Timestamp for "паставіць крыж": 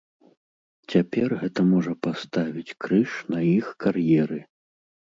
2.07-3.11